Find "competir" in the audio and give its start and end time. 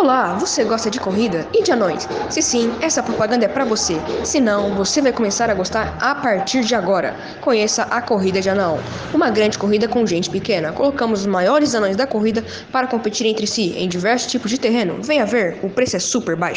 12.86-13.26